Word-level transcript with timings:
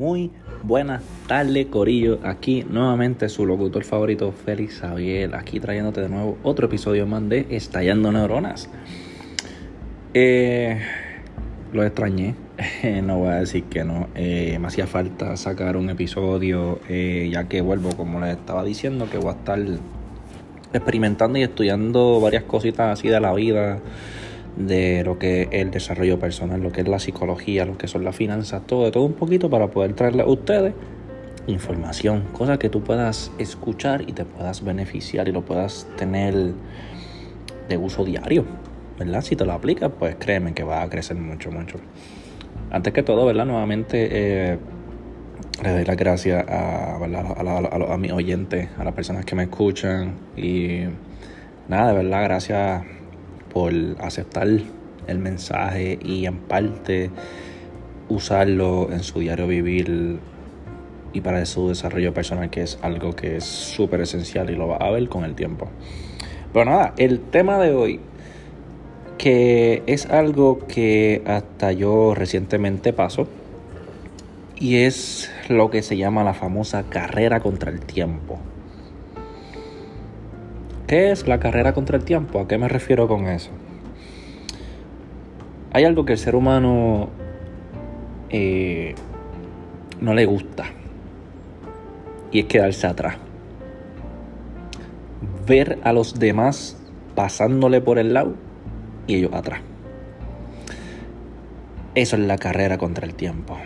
Muy 0.00 0.30
buenas 0.62 1.02
tardes, 1.26 1.66
Corillo. 1.66 2.20
Aquí 2.22 2.64
nuevamente 2.66 3.28
su 3.28 3.44
locutor 3.44 3.84
favorito, 3.84 4.32
Félix 4.32 4.78
Xavier. 4.80 5.34
Aquí 5.34 5.60
trayéndote 5.60 6.00
de 6.00 6.08
nuevo 6.08 6.38
otro 6.42 6.68
episodio 6.68 7.06
más 7.06 7.28
de 7.28 7.46
Estallando 7.50 8.10
Neuronas. 8.10 8.70
Eh, 10.14 10.80
lo 11.74 11.84
extrañé, 11.84 12.34
no 13.02 13.18
voy 13.18 13.28
a 13.28 13.34
decir 13.40 13.64
que 13.64 13.84
no. 13.84 14.08
Eh, 14.14 14.56
me 14.58 14.68
hacía 14.68 14.86
falta 14.86 15.36
sacar 15.36 15.76
un 15.76 15.90
episodio, 15.90 16.80
eh, 16.88 17.28
ya 17.30 17.44
que 17.44 17.60
vuelvo, 17.60 17.94
como 17.94 18.20
les 18.20 18.38
estaba 18.38 18.64
diciendo, 18.64 19.06
que 19.10 19.18
voy 19.18 19.34
a 19.34 19.36
estar 19.36 19.58
experimentando 20.72 21.38
y 21.38 21.42
estudiando 21.42 22.22
varias 22.22 22.44
cositas 22.44 22.98
así 22.98 23.08
de 23.08 23.20
la 23.20 23.34
vida 23.34 23.80
de 24.56 25.04
lo 25.04 25.18
que 25.18 25.42
es 25.42 25.48
el 25.52 25.70
desarrollo 25.70 26.18
personal, 26.18 26.60
lo 26.60 26.72
que 26.72 26.80
es 26.82 26.88
la 26.88 26.98
psicología, 26.98 27.64
lo 27.64 27.78
que 27.78 27.88
son 27.88 28.04
las 28.04 28.16
finanzas, 28.16 28.66
todo, 28.66 28.84
de 28.84 28.90
todo 28.90 29.04
un 29.04 29.14
poquito 29.14 29.48
para 29.50 29.68
poder 29.68 29.94
traerle 29.94 30.22
a 30.22 30.26
ustedes 30.26 30.74
información, 31.46 32.24
cosas 32.32 32.58
que 32.58 32.68
tú 32.68 32.82
puedas 32.82 33.32
escuchar 33.38 34.02
y 34.02 34.12
te 34.12 34.24
puedas 34.24 34.64
beneficiar 34.64 35.28
y 35.28 35.32
lo 35.32 35.42
puedas 35.42 35.86
tener 35.96 36.52
de 37.68 37.76
uso 37.76 38.04
diario, 38.04 38.44
¿verdad? 38.98 39.22
Si 39.22 39.36
te 39.36 39.44
lo 39.44 39.52
aplicas, 39.52 39.90
pues 39.98 40.16
créeme 40.16 40.52
que 40.54 40.62
va 40.62 40.82
a 40.82 40.90
crecer 40.90 41.16
mucho, 41.16 41.50
mucho. 41.50 41.78
Antes 42.70 42.92
que 42.92 43.02
todo, 43.02 43.26
¿verdad? 43.26 43.46
Nuevamente, 43.46 44.08
eh, 44.10 44.58
le 45.62 45.70
doy 45.70 45.84
las 45.84 45.96
gracias 45.96 46.46
a, 46.48 46.96
a, 46.96 47.94
a 47.94 47.98
mis 47.98 48.12
oyentes, 48.12 48.68
a 48.78 48.84
las 48.84 48.94
personas 48.94 49.24
que 49.24 49.34
me 49.34 49.44
escuchan 49.44 50.14
y 50.36 50.82
nada, 51.68 51.92
de 51.92 52.02
verdad, 52.02 52.24
gracias 52.24 52.82
por 53.52 53.72
aceptar 54.00 54.48
el 55.06 55.18
mensaje 55.18 55.98
y 56.02 56.26
en 56.26 56.38
parte 56.38 57.10
usarlo 58.08 58.88
en 58.92 59.02
su 59.02 59.20
diario 59.20 59.46
vivir 59.46 60.18
y 61.12 61.20
para 61.20 61.44
su 61.46 61.68
desarrollo 61.68 62.14
personal, 62.14 62.50
que 62.50 62.62
es 62.62 62.78
algo 62.82 63.14
que 63.14 63.36
es 63.36 63.44
súper 63.44 64.00
esencial 64.00 64.50
y 64.50 64.56
lo 64.56 64.68
va 64.68 64.76
a 64.76 64.90
ver 64.90 65.08
con 65.08 65.24
el 65.24 65.34
tiempo. 65.34 65.68
Pero 66.52 66.64
nada, 66.64 66.94
el 66.96 67.20
tema 67.20 67.58
de 67.58 67.74
hoy, 67.74 68.00
que 69.18 69.82
es 69.86 70.06
algo 70.06 70.66
que 70.66 71.22
hasta 71.26 71.72
yo 71.72 72.14
recientemente 72.14 72.92
paso, 72.92 73.28
y 74.56 74.76
es 74.76 75.30
lo 75.48 75.70
que 75.70 75.82
se 75.82 75.96
llama 75.96 76.22
la 76.22 76.34
famosa 76.34 76.84
carrera 76.84 77.40
contra 77.40 77.70
el 77.70 77.80
tiempo. 77.80 78.38
¿Qué 80.90 81.12
es 81.12 81.28
la 81.28 81.38
carrera 81.38 81.72
contra 81.72 81.96
el 81.96 82.04
tiempo? 82.04 82.40
¿A 82.40 82.48
qué 82.48 82.58
me 82.58 82.66
refiero 82.66 83.06
con 83.06 83.28
eso? 83.28 83.50
Hay 85.72 85.84
algo 85.84 86.04
que 86.04 86.14
el 86.14 86.18
ser 86.18 86.34
humano 86.34 87.10
eh, 88.28 88.96
no 90.00 90.14
le 90.14 90.26
gusta 90.26 90.64
y 92.32 92.40
es 92.40 92.46
quedarse 92.46 92.88
atrás. 92.88 93.18
Ver 95.46 95.78
a 95.84 95.92
los 95.92 96.18
demás 96.18 96.76
pasándole 97.14 97.80
por 97.80 98.00
el 98.00 98.12
lado 98.12 98.34
y 99.06 99.14
ellos 99.14 99.32
atrás. 99.32 99.60
Eso 101.94 102.16
es 102.16 102.22
la 102.22 102.36
carrera 102.36 102.78
contra 102.78 103.06
el 103.06 103.14
tiempo. 103.14 103.56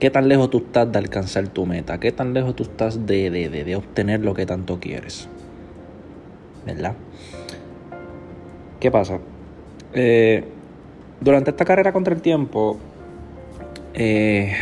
¿Qué 0.00 0.10
tan 0.10 0.26
lejos 0.26 0.50
tú 0.50 0.58
estás 0.58 0.90
de 0.90 0.98
alcanzar 0.98 1.46
tu 1.46 1.64
meta? 1.64 2.00
¿Qué 2.00 2.10
tan 2.10 2.34
lejos 2.34 2.56
tú 2.56 2.64
estás 2.64 3.06
de, 3.06 3.30
de, 3.30 3.48
de 3.48 3.76
obtener 3.76 4.18
lo 4.24 4.34
que 4.34 4.46
tanto 4.46 4.80
quieres? 4.80 5.28
¿Verdad? 6.66 6.94
¿Qué 8.80 8.90
pasa? 8.90 9.18
Eh, 9.92 10.44
durante 11.20 11.50
esta 11.50 11.64
carrera 11.64 11.92
contra 11.92 12.14
el 12.14 12.20
tiempo, 12.20 12.78
eh, 13.94 14.52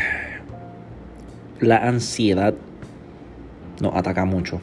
la 1.60 1.78
ansiedad 1.78 2.54
nos 3.80 3.94
ataca 3.96 4.24
mucho. 4.24 4.60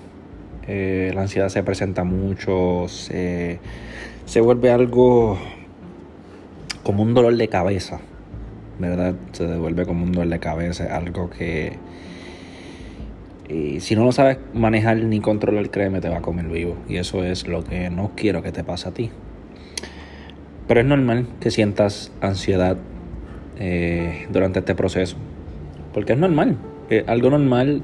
Eh, 0.68 1.12
la 1.16 1.22
ansiedad 1.22 1.50
se 1.50 1.64
presenta 1.64 2.04
mucho, 2.04 2.88
se, 2.88 3.60
se 4.26 4.40
vuelve 4.40 4.72
algo 4.72 5.38
como 6.84 7.04
un 7.04 7.14
dolor 7.14 7.36
de 7.36 7.48
cabeza, 7.48 8.00
¿verdad? 8.78 9.16
Se 9.32 9.48
devuelve 9.48 9.86
como 9.86 10.04
un 10.04 10.12
dolor 10.12 10.30
de 10.30 10.40
cabeza, 10.40 10.96
algo 10.96 11.30
que 11.30 11.74
y 13.50 13.80
si 13.80 13.96
no 13.96 14.06
lo 14.06 14.12
sabes 14.12 14.38
manejar 14.54 14.98
ni 14.98 15.20
controlar, 15.20 15.72
créeme, 15.72 16.02
te 16.02 16.10
va 16.10 16.18
a 16.18 16.22
comer 16.22 16.48
vivo. 16.48 16.78
Y 16.88 16.98
eso 16.98 17.24
es 17.24 17.48
lo 17.48 17.64
que 17.64 17.90
no 17.90 18.12
quiero 18.16 18.44
que 18.44 18.52
te 18.52 18.64
pase 18.64 18.90
a 18.90 18.94
ti. 18.94 19.10
Pero 20.68 20.82
es 20.82 20.86
normal 20.86 21.26
que 21.40 21.50
sientas 21.50 22.12
ansiedad 22.22 22.78
eh, 23.58 24.28
durante 24.32 24.60
este 24.60 24.76
proceso. 24.76 25.18
Porque 25.96 26.14
es 26.14 26.20
normal. 26.20 26.58
Es 26.92 27.08
algo 27.08 27.32
normal 27.32 27.82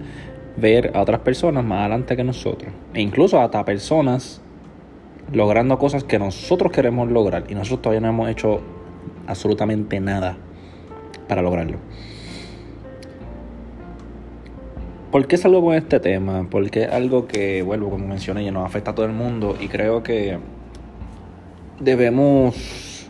ver 0.56 0.92
a 0.94 1.02
otras 1.02 1.22
personas 1.22 1.66
más 1.66 1.80
adelante 1.80 2.16
que 2.16 2.24
nosotros. 2.24 2.72
E 2.94 3.02
incluso 3.02 3.42
hasta 3.42 3.66
personas 3.66 4.42
logrando 5.34 5.80
cosas 5.80 6.04
que 6.04 6.20
nosotros 6.20 6.72
queremos 6.72 7.10
lograr. 7.12 7.46
Y 7.50 7.56
nosotros 7.56 7.82
todavía 7.82 8.02
no 8.02 8.10
hemos 8.10 8.30
hecho 8.30 8.62
absolutamente 9.26 10.00
nada 10.00 10.38
para 11.28 11.42
lograrlo. 11.42 11.80
¿Por 15.16 15.28
qué 15.28 15.38
salgo 15.38 15.64
con 15.64 15.76
este 15.76 16.02
tema? 16.02 16.46
Porque 16.52 16.84
es 16.84 16.92
algo 16.92 17.26
que, 17.26 17.62
vuelvo, 17.62 17.90
como 17.90 18.06
mencioné, 18.06 18.44
ya 18.44 18.52
nos 18.52 18.66
afecta 18.66 18.92
a 18.92 18.96
todo 18.96 19.06
el 19.06 19.14
mundo 19.14 19.56
y 19.58 19.70
creo 19.70 20.04
que 20.04 20.40
debemos 21.80 23.10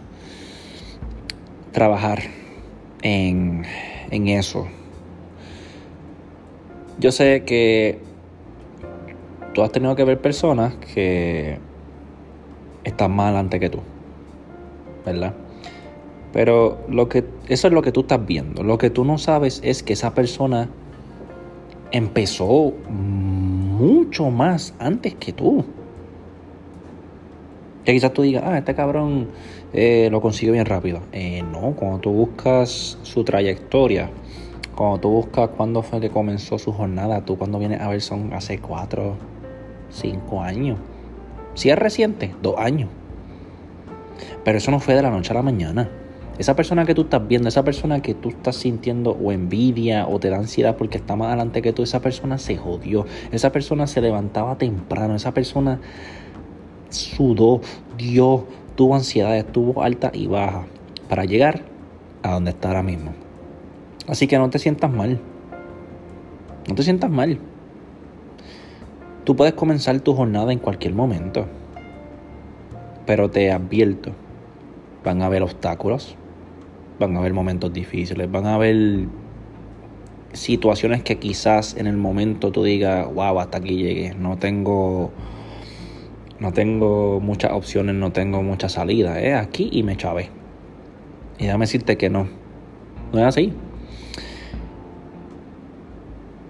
trabajar 1.72 2.20
en, 3.02 3.64
en 4.12 4.28
eso. 4.28 4.68
Yo 7.00 7.12
sé 7.12 7.44
que 7.44 7.98
tú 9.56 9.64
has 9.64 9.72
tenido 9.72 9.96
que 9.96 10.04
ver 10.04 10.22
personas 10.22 10.76
que 10.76 11.58
están 12.84 13.16
más 13.16 13.30
adelante 13.30 13.60
que 13.60 13.72
tú, 13.72 13.80
¿verdad? 15.08 15.34
Pero 16.34 16.78
lo 16.88 17.10
que, 17.10 17.26
eso 17.48 17.66
es 17.66 17.74
lo 17.74 17.82
que 17.82 17.92
tú 17.92 18.02
estás 18.02 18.24
viendo. 18.24 18.62
Lo 18.62 18.78
que 18.78 18.92
tú 18.92 19.06
no 19.06 19.18
sabes 19.18 19.60
es 19.64 19.82
que 19.82 19.94
esa 19.94 20.14
persona 20.14 20.70
empezó 21.96 22.74
mucho 22.90 24.30
más 24.30 24.74
antes 24.80 25.16
que 25.16 25.32
tú. 25.32 25.64
Que 27.86 27.94
quizás 27.94 28.12
tú 28.12 28.24
digas, 28.24 28.44
ah, 28.46 28.58
este 28.58 28.76
cabrón 28.76 29.30
eh, 29.72 30.10
lo 30.12 30.20
consiguió 30.20 30.54
bien 30.54 30.66
rápido. 30.66 31.00
Eh, 31.14 31.42
no, 31.44 31.72
cuando 31.76 32.00
tú 32.00 32.12
buscas 32.12 32.98
su 33.04 33.24
trayectoria, 33.24 34.10
cuando 34.76 35.00
tú 35.00 35.10
buscas 35.10 35.50
cuándo 35.56 35.84
fue 35.84 36.02
que 36.02 36.10
comenzó 36.10 36.58
su 36.60 36.74
jornada, 36.74 37.24
tú 37.24 37.38
cuando 37.38 37.60
vienes 37.60 37.80
a 37.80 37.88
ver 37.88 38.02
son 38.02 38.34
hace 38.34 38.60
cuatro, 38.60 39.16
cinco 39.90 40.42
años. 40.42 40.78
Si 41.54 41.70
es 41.70 41.80
reciente, 41.80 42.36
dos 42.42 42.56
años. 42.58 42.90
Pero 44.44 44.58
eso 44.58 44.70
no 44.72 44.82
fue 44.82 44.96
de 44.96 45.02
la 45.02 45.12
noche 45.12 45.32
a 45.32 45.36
la 45.36 45.44
mañana. 45.44 45.90
Esa 46.38 46.56
persona 46.56 46.86
que 46.86 46.94
tú 46.94 47.04
estás 47.04 47.26
viendo, 47.28 47.48
esa 47.48 47.64
persona 47.64 48.02
que 48.02 48.14
tú 48.14 48.30
estás 48.30 48.58
sintiendo 48.58 49.12
o 49.12 49.32
envidia 49.32 50.06
o 50.06 50.20
te 50.20 50.30
da 50.30 50.38
ansiedad 50.38 50.76
porque 50.76 50.98
está 50.98 51.16
más 51.16 51.30
adelante 51.30 51.62
que 51.62 51.72
tú, 51.72 51.82
esa 51.84 52.02
persona 52.02 52.38
se 52.38 52.58
jodió. 52.58 53.06
Esa 53.32 53.52
persona 53.52 53.88
se 53.88 54.02
levantaba 54.02 54.58
temprano, 54.58 55.16
esa 55.16 55.34
persona 55.34 55.80
sudó, 56.90 57.62
dio, 57.98 58.46
tuvo 58.76 58.96
ansiedad, 58.96 59.38
estuvo 59.38 59.82
alta 59.82 60.12
y 60.14 60.28
baja 60.28 60.66
para 61.08 61.24
llegar 61.24 61.62
a 62.22 62.34
donde 62.34 62.52
está 62.52 62.68
ahora 62.70 62.84
mismo. 62.84 63.14
Así 64.08 64.28
que 64.28 64.38
no 64.38 64.50
te 64.50 64.60
sientas 64.60 64.92
mal. 64.92 65.20
No 66.68 66.76
te 66.76 66.84
sientas 66.84 67.10
mal. 67.10 67.40
Tú 69.24 69.36
puedes 69.36 69.54
comenzar 69.54 70.00
tu 70.02 70.14
jornada 70.14 70.52
en 70.52 70.60
cualquier 70.60 70.94
momento. 70.94 71.46
Pero 73.06 73.30
te 73.30 73.52
advierto, 73.52 74.12
van 75.04 75.22
a 75.22 75.28
haber 75.28 75.44
obstáculos, 75.44 76.18
van 77.00 77.16
a 77.16 77.20
haber 77.20 77.34
momentos 77.34 77.74
difíciles, 77.74 78.30
van 78.32 78.46
a 78.46 78.56
haber 78.56 79.08
situaciones 80.34 81.04
que 81.04 81.18
quizás 81.18 81.76
en 81.78 81.88
el 81.88 81.98
momento 81.98 82.52
tú 82.52 82.64
digas, 82.64 83.08
wow, 83.14 83.40
hasta 83.40 83.58
aquí 83.58 83.78
llegué, 83.78 84.14
no 84.16 84.38
tengo 84.38 85.12
no 86.40 86.52
tengo 86.52 87.22
muchas 87.22 87.52
opciones, 87.54 87.96
no 87.96 88.12
tengo 88.12 88.44
mucha 88.44 88.68
salida, 88.68 89.20
es 89.22 89.36
aquí 89.36 89.70
y 89.72 89.84
me 89.84 89.96
chavé. 89.96 90.30
Y 91.40 91.46
déjame 91.46 91.64
decirte 91.64 91.98
que 91.98 92.10
no, 92.10 92.28
no 93.14 93.20
es 93.20 93.26
así. 93.26 93.54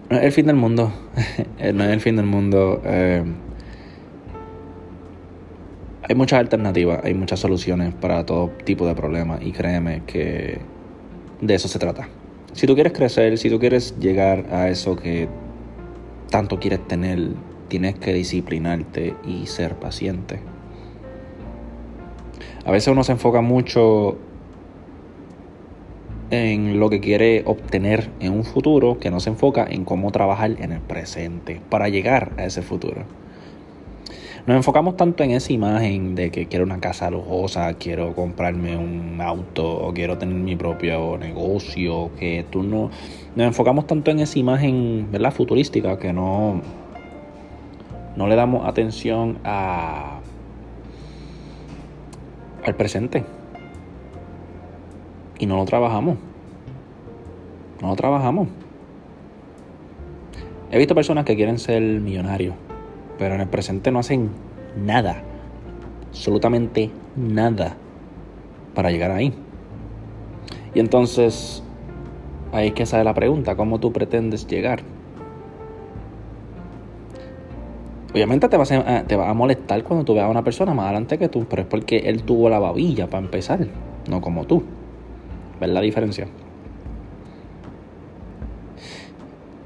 No 0.10 0.18
es 0.18 0.24
el 0.24 0.32
fin 0.32 0.48
del 0.48 0.56
mundo, 0.56 0.92
no 1.74 1.84
es 1.84 1.90
el 1.92 2.02
fin 2.02 2.16
del 2.16 2.26
mundo. 2.26 2.82
Eh, 2.84 3.24
hay 6.08 6.16
muchas 6.16 6.40
alternativas, 6.40 7.04
hay 7.04 7.14
muchas 7.14 7.40
soluciones 7.40 7.94
para 7.94 8.26
todo 8.26 8.50
tipo 8.64 8.86
de 8.88 8.94
problemas 8.94 9.42
y 9.42 9.52
créeme 9.52 10.04
que 10.06 10.60
de 11.42 11.56
eso 11.56 11.68
se 11.68 11.80
trata. 11.80 12.08
Si 12.54 12.68
tú 12.68 12.76
quieres 12.76 12.94
crecer, 12.94 13.38
si 13.38 13.50
tú 13.50 13.60
quieres 13.60 13.98
llegar 14.00 14.46
a 14.54 14.70
eso 14.70 14.96
que 14.96 15.28
tanto 16.30 16.60
quieres 16.60 16.88
tener, 16.88 17.30
tienes 17.70 17.96
que 17.96 18.14
disciplinarte 18.14 19.16
y 19.26 19.48
ser 19.48 19.76
paciente. 19.76 20.40
A 22.66 22.72
veces 22.72 22.90
uno 22.90 23.04
se 23.04 23.14
enfoca 23.14 23.42
mucho 23.42 24.18
en 26.30 26.80
lo 26.80 26.90
que 26.90 27.00
quiere 27.00 27.44
obtener 27.46 28.10
en 28.20 28.34
un 28.34 28.44
futuro 28.44 29.00
que 29.00 29.10
no 29.10 29.20
se 29.20 29.30
enfoca 29.32 29.66
en 29.70 29.86
cómo 29.86 30.12
trabajar 30.12 30.52
en 30.60 30.72
el 30.72 30.82
presente 30.82 31.62
para 31.70 31.90
llegar 31.90 32.32
a 32.38 32.46
ese 32.46 32.62
futuro. 32.62 33.06
Nos 34.48 34.58
enfocamos 34.58 34.96
tanto 34.96 35.24
en 35.24 35.32
esa 35.32 35.54
imagen 35.54 36.14
de 36.14 36.30
que 36.30 36.46
quiero 36.46 36.66
una 36.66 36.80
casa 36.80 37.10
lujosa, 37.10 37.74
quiero 37.74 38.14
comprarme 38.14 38.78
un 38.78 39.20
auto 39.20 39.66
o 39.66 39.92
quiero 39.92 40.20
tener 40.20 40.36
mi 40.36 40.56
propio 40.56 41.18
negocio, 41.18 42.12
que 42.20 42.46
tú 42.52 42.62
no... 42.62 42.92
Nos 43.36 43.48
enfocamos 43.48 43.88
tanto 43.88 44.12
en 44.12 44.20
esa 44.20 44.38
imagen, 44.38 45.08
¿verdad? 45.12 45.34
Futurística 45.34 45.98
que 45.98 46.14
no... 46.14 46.62
No 48.16 48.28
le 48.28 48.36
damos 48.36 48.68
atención 48.68 49.40
a... 49.44 50.20
al 52.64 52.76
presente. 52.76 53.24
Y 55.40 55.48
no 55.48 55.58
lo 55.58 55.66
trabajamos. 55.66 56.18
No 57.82 57.88
lo 57.88 57.96
trabajamos. 57.96 58.48
He 60.70 60.78
visto 60.78 60.94
personas 60.94 61.26
que 61.26 61.36
quieren 61.36 61.58
ser 61.58 61.82
millonarios 61.82 62.54
pero 63.18 63.36
en 63.36 63.42
el 63.42 63.48
presente 63.48 63.92
no 63.92 64.00
hacen 64.00 64.30
nada, 64.76 65.22
absolutamente 66.10 66.92
nada 67.16 67.76
para 68.74 68.92
llegar 68.92 69.12
ahí. 69.12 69.34
Y 70.74 70.80
entonces 70.80 71.64
ahí 72.52 72.68
es 72.68 72.74
que 72.74 72.86
sale 72.86 73.04
la 73.04 73.14
pregunta, 73.14 73.56
¿cómo 73.56 73.80
tú 73.80 73.92
pretendes 73.94 74.48
llegar? 74.48 74.82
Obviamente 78.14 78.48
te 78.48 78.58
va, 78.58 78.64
a, 78.64 79.18
va 79.18 79.30
a 79.30 79.34
molestar 79.34 79.84
cuando 79.84 80.06
tú 80.06 80.14
veas 80.14 80.26
a 80.26 80.30
una 80.30 80.44
persona 80.44 80.74
más 80.74 80.86
adelante 80.86 81.18
que 81.18 81.28
tú, 81.28 81.46
pero 81.50 81.64
es 81.64 81.68
porque 81.68 81.98
él 81.98 82.24
tuvo 82.24 82.50
la 82.50 82.60
babilla 82.60 83.10
para 83.10 83.26
empezar, 83.26 83.68
no 84.10 84.22
como 84.22 84.46
tú. 84.46 84.64
¿Ves 85.60 85.70
la 85.70 85.82
diferencia? 85.82 86.28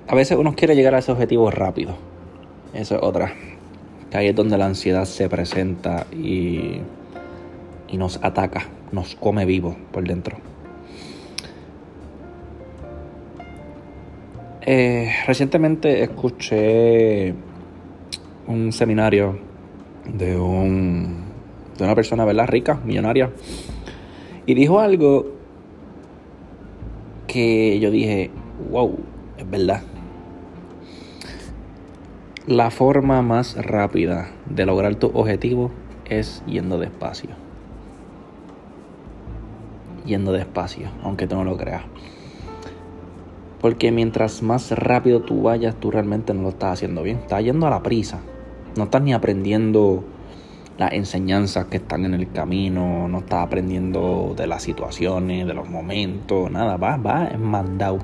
A 0.08 0.16
veces 0.16 0.38
uno 0.40 0.56
quiere 0.56 0.76
llegar 0.76 0.96
a 0.96 1.00
ese 1.00 1.12
objetivo 1.12 1.52
rápido 1.52 2.09
eso 2.74 2.96
es 2.96 3.02
otra. 3.02 3.34
ahí 4.14 4.28
es 4.28 4.36
donde 4.36 4.58
la 4.58 4.66
ansiedad 4.66 5.06
se 5.06 5.30
presenta 5.30 6.06
y, 6.12 6.82
y 7.88 7.98
nos 7.98 8.24
ataca, 8.24 8.64
nos 8.92 9.16
come 9.16 9.46
vivo 9.46 9.76
por 9.92 10.08
dentro. 10.08 10.38
Eh, 14.62 15.12
recientemente 15.26 16.04
escuché 16.04 17.34
un 18.46 18.72
seminario 18.72 19.40
de, 20.14 20.38
un, 20.38 21.24
de 21.78 21.84
una 21.84 21.96
persona, 21.96 22.24
¿verdad? 22.26 22.48
Rica, 22.48 22.80
millonaria. 22.86 23.32
Y 24.46 24.54
dijo 24.54 24.80
algo 24.80 25.26
que 27.26 27.80
yo 27.80 27.90
dije, 27.90 28.30
wow, 28.70 28.96
es 29.38 29.50
verdad. 29.50 29.82
La 32.50 32.72
forma 32.72 33.22
más 33.22 33.64
rápida 33.64 34.32
de 34.50 34.66
lograr 34.66 34.96
tu 34.96 35.12
objetivo 35.14 35.70
es 36.06 36.42
yendo 36.48 36.80
despacio. 36.80 37.30
Yendo 40.04 40.32
despacio, 40.32 40.90
aunque 41.04 41.28
tú 41.28 41.36
no 41.36 41.44
lo 41.44 41.58
creas. 41.58 41.84
Porque 43.62 43.92
mientras 43.92 44.42
más 44.42 44.72
rápido 44.72 45.22
tú 45.22 45.44
vayas, 45.44 45.76
tú 45.76 45.92
realmente 45.92 46.34
no 46.34 46.42
lo 46.42 46.50
estás 46.50 46.74
haciendo 46.74 47.04
bien. 47.04 47.18
Estás 47.18 47.44
yendo 47.44 47.68
a 47.68 47.70
la 47.70 47.84
prisa. 47.84 48.20
No 48.76 48.86
estás 48.86 49.04
ni 49.04 49.14
aprendiendo 49.14 50.04
las 50.80 50.94
enseñanzas 50.94 51.66
que 51.66 51.78
están 51.78 52.04
en 52.06 52.16
el 52.16 52.32
camino. 52.32 53.08
No 53.08 53.20
estás 53.20 53.46
aprendiendo 53.46 54.34
de 54.36 54.48
las 54.48 54.64
situaciones, 54.64 55.46
de 55.46 55.54
los 55.54 55.70
momentos. 55.70 56.50
Nada, 56.50 56.78
va, 56.78 56.98
va 56.98 57.30
mandado. 57.38 58.00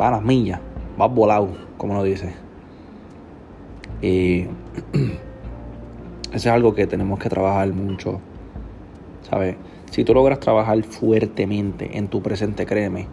Va 0.00 0.08
a 0.08 0.12
las 0.12 0.22
millas. 0.22 0.60
Va 1.00 1.06
volado 1.06 1.48
como 1.76 1.94
lo 1.94 2.02
dice. 2.02 2.34
Y 4.02 4.42
eso 6.32 6.34
es 6.34 6.46
algo 6.46 6.74
que 6.74 6.86
tenemos 6.86 7.18
que 7.18 7.28
trabajar 7.28 7.72
mucho. 7.72 8.20
¿Sabes? 9.28 9.56
Si 9.90 10.04
tú 10.04 10.14
logras 10.14 10.40
trabajar 10.40 10.82
fuertemente 10.82 11.96
en 11.96 12.08
tu 12.08 12.22
presente, 12.22 12.66
créeme, 12.66 13.08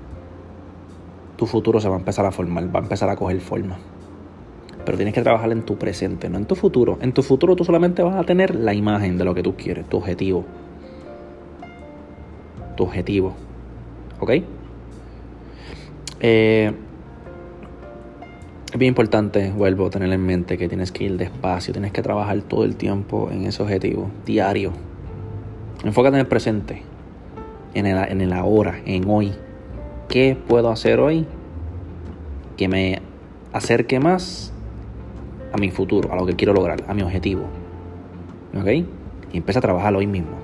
tu 1.38 1.46
futuro 1.46 1.80
se 1.80 1.90
va 1.90 1.96
a 1.96 2.00
empezar 2.00 2.26
a 2.26 2.32
formar, 2.32 2.74
va 2.74 2.80
a 2.80 2.84
empezar 2.84 3.10
a 3.10 3.16
coger 3.16 3.40
forma. 3.40 3.78
Pero 4.86 4.98
tienes 4.98 5.14
que 5.14 5.22
trabajar 5.22 5.52
en 5.52 5.64
tu 5.64 5.78
presente, 5.78 6.30
no 6.30 6.38
en 6.38 6.46
tu 6.46 6.56
futuro. 6.56 6.98
En 7.02 7.14
tu 7.14 7.24
futuro 7.24 7.56
tú 7.56 7.64
solamente 7.64 8.04
vas 8.04 8.16
a 8.16 8.24
tener 8.24 8.54
la 8.56 8.74
imagen 8.74 9.18
de 9.18 9.26
lo 9.26 9.34
que 9.34 9.44
tú 9.44 9.56
quieres, 9.56 9.88
tu 9.88 9.98
objetivo. 9.98 10.44
Tu 12.76 12.84
objetivo. 12.84 13.34
¿Ok? 14.20 14.32
Eh, 16.20 16.74
es 18.74 18.80
bien 18.80 18.90
importante, 18.90 19.52
vuelvo 19.52 19.86
a 19.86 19.90
tener 19.92 20.12
en 20.12 20.26
mente 20.26 20.58
que 20.58 20.68
tienes 20.68 20.92
que 20.92 21.04
ir 21.04 21.16
despacio, 21.16 21.74
tienes 21.74 21.92
que 21.92 22.02
trabajar 22.02 22.42
todo 22.42 22.64
el 22.64 22.76
tiempo 22.76 23.30
en 23.32 23.44
ese 23.44 23.62
objetivo, 23.62 24.10
diario. 24.26 24.72
Enfócate 25.84 26.16
en 26.16 26.22
el 26.22 26.28
presente, 26.28 26.82
en 27.76 27.86
el, 27.86 28.34
ahora, 28.34 28.80
en 28.84 29.08
hoy. 29.08 29.32
¿Qué 30.10 30.36
puedo 30.48 30.72
hacer 30.72 31.00
hoy 31.00 31.28
que 32.58 32.68
me 32.68 33.00
acerque 33.52 34.00
más 34.00 34.52
a 35.52 35.58
mi 35.58 35.70
futuro, 35.70 36.12
a 36.12 36.16
lo 36.16 36.26
que 36.26 36.36
quiero 36.36 36.54
lograr, 36.54 36.84
a 36.88 36.96
mi 36.96 37.04
objetivo? 37.04 37.44
¿Ok? 38.60 38.70
Y 39.34 39.38
empieza 39.38 39.60
a 39.60 39.62
trabajar 39.62 39.96
hoy 39.96 40.08
mismo. 40.08 40.38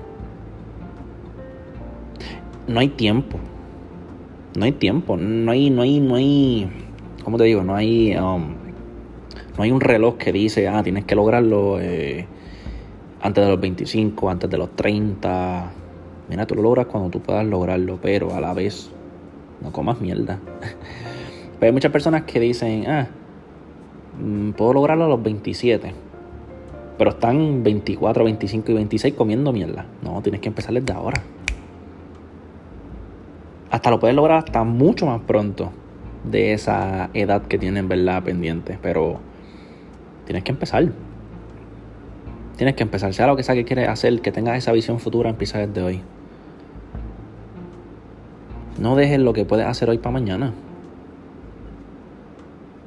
No 2.68 2.78
hay 2.78 2.90
tiempo. 2.90 3.40
No 4.56 4.66
hay 4.66 4.72
tiempo. 4.72 5.16
No 5.16 5.50
hay, 5.50 5.68
no 5.70 5.82
hay, 5.82 5.98
no 5.98 6.14
hay 6.14 6.70
como 7.22 7.36
te 7.36 7.44
digo? 7.44 7.62
No 7.62 7.74
hay, 7.74 8.16
um, 8.16 8.54
no 9.56 9.62
hay 9.62 9.70
un 9.70 9.80
reloj 9.80 10.16
que 10.16 10.32
dice, 10.32 10.68
ah, 10.68 10.82
tienes 10.82 11.04
que 11.04 11.14
lograrlo 11.14 11.78
eh, 11.80 12.26
antes 13.20 13.44
de 13.44 13.50
los 13.50 13.60
25, 13.60 14.30
antes 14.30 14.50
de 14.50 14.58
los 14.58 14.74
30. 14.74 15.72
Mira, 16.28 16.46
tú 16.46 16.54
lo 16.54 16.62
logras 16.62 16.86
cuando 16.86 17.10
tú 17.10 17.20
puedas 17.20 17.44
lograrlo, 17.44 17.98
pero 18.00 18.34
a 18.34 18.40
la 18.40 18.54
vez 18.54 18.90
no 19.60 19.72
comas 19.72 20.00
mierda. 20.00 20.38
pero 21.58 21.68
hay 21.68 21.72
muchas 21.72 21.92
personas 21.92 22.22
que 22.22 22.40
dicen, 22.40 22.86
ah, 22.86 23.08
mm, 24.20 24.52
puedo 24.52 24.74
lograrlo 24.74 25.04
a 25.04 25.08
los 25.08 25.22
27. 25.22 25.92
Pero 26.96 27.10
están 27.10 27.62
24, 27.62 28.24
25 28.24 28.70
y 28.70 28.74
26 28.74 29.14
comiendo 29.14 29.52
mierda. 29.52 29.86
No, 30.02 30.20
tienes 30.20 30.40
que 30.40 30.48
empezar 30.48 30.74
desde 30.74 30.92
ahora. 30.92 31.22
Hasta 33.70 33.90
lo 33.90 33.98
puedes 33.98 34.14
lograr 34.14 34.38
hasta 34.38 34.64
mucho 34.64 35.06
más 35.06 35.20
pronto 35.22 35.72
de 36.24 36.52
esa 36.52 37.10
edad 37.14 37.42
que 37.42 37.58
tienen, 37.58 37.88
¿verdad? 37.88 38.22
Pendiente. 38.22 38.78
Pero 38.82 39.20
tienes 40.26 40.44
que 40.44 40.52
empezar. 40.52 40.86
Tienes 42.56 42.74
que 42.74 42.82
empezar. 42.82 43.14
Sea 43.14 43.26
lo 43.26 43.36
que 43.36 43.42
sea 43.42 43.54
que 43.54 43.64
quieres 43.64 43.88
hacer, 43.88 44.20
que 44.20 44.32
tengas 44.32 44.58
esa 44.58 44.72
visión 44.72 45.00
futura, 45.00 45.30
empieza 45.30 45.58
desde 45.58 45.82
hoy. 45.82 46.02
No 48.78 48.96
dejes 48.96 49.18
lo 49.18 49.32
que 49.32 49.44
puedes 49.44 49.66
hacer 49.66 49.90
hoy 49.90 49.98
para 49.98 50.12
mañana. 50.12 50.52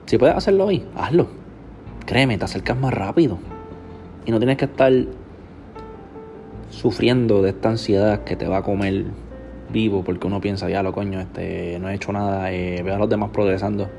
Si 0.06 0.18
puedes 0.18 0.36
hacerlo 0.36 0.66
hoy, 0.66 0.84
hazlo. 0.96 1.28
Créeme, 2.06 2.38
te 2.38 2.46
acercas 2.46 2.78
más 2.78 2.94
rápido. 2.94 3.40
Y 4.26 4.32
no 4.32 4.38
tienes 4.38 4.58
que 4.58 4.66
estar 4.66 4.92
sufriendo 6.70 7.42
de 7.42 7.50
esta 7.50 7.70
ansiedad 7.70 8.24
que 8.24 8.36
te 8.36 8.48
va 8.48 8.58
a 8.58 8.64
comer 8.64 9.06
vivo 9.74 10.04
porque 10.04 10.28
uno 10.28 10.40
piensa, 10.40 10.70
ya 10.70 10.82
lo 10.82 10.94
coño, 10.94 11.20
este, 11.20 11.78
no 11.82 11.90
he 11.90 11.96
hecho 11.96 12.14
nada, 12.14 12.50
eh, 12.54 12.82
veo 12.82 12.96
a 12.96 12.98
los 12.98 13.10
demás 13.10 13.32
progresando. 13.32 13.90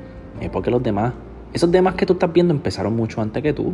Es 0.41 0.49
porque 0.49 0.71
los 0.71 0.81
demás, 0.81 1.13
esos 1.53 1.71
demás 1.71 1.93
que 1.93 2.07
tú 2.07 2.13
estás 2.13 2.33
viendo 2.33 2.53
empezaron 2.53 2.95
mucho 2.95 3.21
antes 3.21 3.43
que 3.43 3.53
tú. 3.53 3.73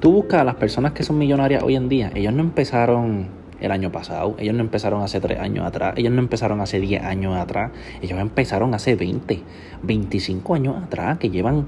Tú 0.00 0.12
buscas 0.12 0.40
a 0.40 0.44
las 0.44 0.54
personas 0.54 0.92
que 0.92 1.02
son 1.02 1.18
millonarias 1.18 1.62
hoy 1.62 1.76
en 1.76 1.88
día, 1.88 2.10
ellos 2.14 2.32
no 2.32 2.40
empezaron 2.40 3.26
el 3.60 3.70
año 3.70 3.90
pasado, 3.90 4.34
ellos 4.38 4.54
no 4.54 4.60
empezaron 4.60 5.02
hace 5.02 5.20
3 5.20 5.38
años 5.38 5.66
atrás, 5.66 5.94
ellos 5.96 6.12
no 6.12 6.20
empezaron 6.20 6.60
hace 6.60 6.80
10 6.80 7.02
años 7.04 7.36
atrás, 7.36 7.70
ellos 8.02 8.18
empezaron 8.18 8.74
hace 8.74 8.96
20, 8.96 9.42
25 9.82 10.54
años 10.54 10.82
atrás, 10.82 11.18
que 11.18 11.30
llevan, 11.30 11.64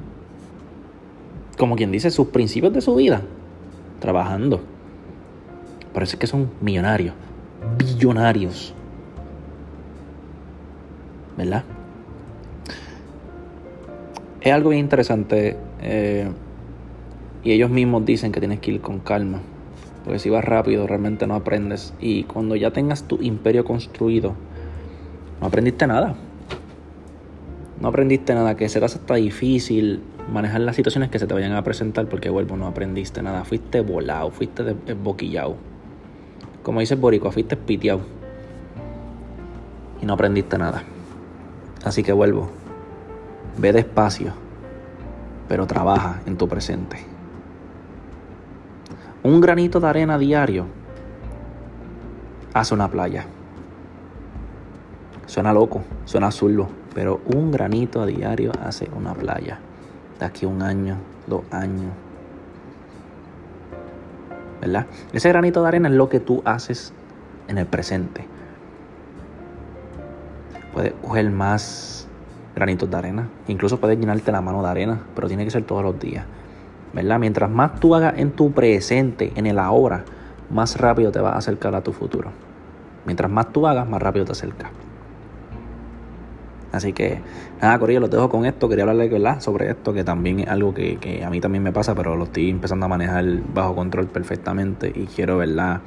como 1.58 1.76
quien 1.76 1.90
dice, 1.92 2.10
sus 2.10 2.28
principios 2.28 2.72
de 2.72 2.80
su 2.80 2.94
vida 2.94 3.22
trabajando. 4.00 4.60
Por 5.94 6.02
eso 6.02 6.16
es 6.16 6.20
que 6.20 6.26
son 6.26 6.50
millonarios 6.60 7.14
billonarios. 7.78 8.74
¿Verdad? 11.36 11.64
Es 14.40 14.52
algo 14.52 14.70
bien 14.70 14.80
interesante. 14.80 15.56
Eh, 15.80 16.28
y 17.42 17.52
ellos 17.52 17.70
mismos 17.70 18.04
dicen 18.04 18.32
que 18.32 18.40
tienes 18.40 18.60
que 18.60 18.72
ir 18.72 18.80
con 18.80 19.00
calma. 19.00 19.40
Porque 20.04 20.18
si 20.18 20.30
vas 20.30 20.44
rápido 20.44 20.86
realmente 20.86 21.26
no 21.26 21.34
aprendes. 21.34 21.94
Y 22.00 22.24
cuando 22.24 22.56
ya 22.56 22.70
tengas 22.70 23.04
tu 23.04 23.20
imperio 23.22 23.64
construido, 23.64 24.34
no 25.40 25.46
aprendiste 25.46 25.86
nada. 25.86 26.14
No 27.80 27.88
aprendiste 27.88 28.34
nada, 28.34 28.56
que 28.56 28.68
será 28.68 28.86
hasta 28.86 29.14
difícil 29.16 30.00
manejar 30.32 30.62
las 30.62 30.76
situaciones 30.76 31.10
que 31.10 31.18
se 31.18 31.26
te 31.26 31.34
vayan 31.34 31.52
a 31.52 31.62
presentar 31.62 32.08
porque 32.08 32.30
vuelvo, 32.30 32.56
no 32.56 32.66
aprendiste 32.66 33.22
nada. 33.22 33.44
Fuiste 33.44 33.80
volado, 33.82 34.30
fuiste 34.30 34.74
boquillado 34.94 35.56
como 36.66 36.80
dice 36.80 36.94
el 36.94 37.00
Borico, 37.00 37.30
fuiste 37.30 37.56
piteado. 37.56 38.00
Y 40.02 40.04
no 40.04 40.14
aprendiste 40.14 40.58
nada. 40.58 40.82
Así 41.84 42.02
que 42.02 42.12
vuelvo. 42.12 42.50
Ve 43.56 43.72
despacio, 43.72 44.32
pero 45.46 45.68
trabaja 45.68 46.22
en 46.26 46.36
tu 46.36 46.48
presente. 46.48 46.96
Un 49.22 49.40
granito 49.40 49.78
de 49.78 49.86
arena 49.86 50.18
diario 50.18 50.66
hace 52.52 52.74
una 52.74 52.90
playa. 52.90 53.26
Suena 55.26 55.52
loco, 55.52 55.82
suena 56.04 56.26
azul, 56.26 56.66
pero 56.92 57.20
un 57.32 57.52
granito 57.52 58.02
a 58.02 58.06
diario 58.06 58.50
hace 58.60 58.90
una 58.92 59.14
playa. 59.14 59.60
De 60.18 60.26
aquí 60.26 60.44
un 60.46 60.62
año, 60.62 60.96
dos 61.28 61.42
años. 61.52 62.05
Ese 65.12 65.28
granito 65.28 65.62
de 65.62 65.68
arena 65.68 65.88
es 65.88 65.94
lo 65.94 66.08
que 66.08 66.20
tú 66.20 66.42
haces 66.44 66.92
en 67.48 67.58
el 67.58 67.66
presente. 67.66 68.26
Puedes 70.72 70.92
coger 71.02 71.30
más 71.30 72.08
granitos 72.54 72.90
de 72.90 72.96
arena. 72.96 73.28
Incluso 73.48 73.78
puedes 73.78 73.98
llenarte 73.98 74.32
la 74.32 74.40
mano 74.40 74.62
de 74.62 74.68
arena, 74.68 75.00
pero 75.14 75.28
tiene 75.28 75.44
que 75.44 75.50
ser 75.50 75.64
todos 75.64 75.82
los 75.82 75.98
días. 75.98 76.24
¿Verdad? 76.92 77.18
Mientras 77.18 77.50
más 77.50 77.78
tú 77.78 77.94
hagas 77.94 78.14
en 78.18 78.32
tu 78.32 78.52
presente, 78.52 79.32
en 79.36 79.46
el 79.46 79.58
ahora, 79.58 80.04
más 80.50 80.78
rápido 80.78 81.12
te 81.12 81.20
vas 81.20 81.34
a 81.34 81.38
acercar 81.38 81.74
a 81.74 81.82
tu 81.82 81.92
futuro. 81.92 82.30
Mientras 83.04 83.30
más 83.30 83.52
tú 83.52 83.66
hagas, 83.66 83.88
más 83.88 84.00
rápido 84.02 84.24
te 84.24 84.32
acercas. 84.32 84.70
Así 86.72 86.92
que, 86.92 87.20
nada, 87.60 87.78
Corillo, 87.78 88.00
los 88.00 88.10
dejo 88.10 88.28
con 88.28 88.44
esto. 88.44 88.68
Quería 88.68 88.84
hablarle 88.84 89.08
¿verdad? 89.08 89.40
sobre 89.40 89.70
esto, 89.70 89.92
que 89.92 90.04
también 90.04 90.40
es 90.40 90.48
algo 90.48 90.74
que, 90.74 90.96
que, 90.98 91.24
a 91.24 91.30
mí 91.30 91.40
también 91.40 91.62
me 91.62 91.72
pasa, 91.72 91.94
pero 91.94 92.16
lo 92.16 92.24
estoy 92.24 92.50
empezando 92.50 92.86
a 92.86 92.88
manejar 92.88 93.24
bajo 93.54 93.74
control 93.74 94.06
perfectamente. 94.06 94.92
Y 94.94 95.06
quiero, 95.06 95.38
¿verdad? 95.38 95.80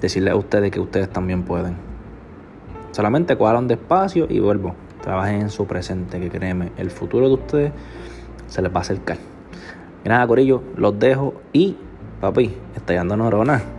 Decirles 0.00 0.32
a 0.32 0.36
ustedes 0.36 0.70
que 0.70 0.80
ustedes 0.80 1.08
también 1.08 1.42
pueden. 1.42 1.76
Solamente 2.92 3.36
cuadran 3.36 3.68
despacio 3.68 4.26
y 4.28 4.40
vuelvo. 4.40 4.74
Trabajen 5.02 5.42
en 5.42 5.50
su 5.50 5.66
presente, 5.66 6.18
que 6.20 6.28
créeme, 6.28 6.72
el 6.76 6.90
futuro 6.90 7.28
de 7.28 7.34
ustedes 7.34 7.72
se 8.48 8.60
les 8.62 8.72
va 8.72 8.78
a 8.78 8.80
acercar. 8.80 9.16
Y 10.04 10.08
nada, 10.08 10.26
Corillo, 10.26 10.62
los 10.76 10.98
dejo 10.98 11.34
y, 11.52 11.76
papi, 12.20 12.54
está 12.74 12.94
dando 12.94 13.16
neuronas. 13.16 13.77